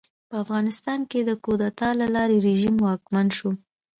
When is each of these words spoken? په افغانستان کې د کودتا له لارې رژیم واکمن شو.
په 0.29 0.35
افغانستان 0.43 0.99
کې 1.09 1.19
د 1.23 1.31
کودتا 1.43 1.89
له 2.01 2.07
لارې 2.15 2.37
رژیم 2.47 2.75
واکمن 2.85 3.27
شو. 3.37 3.49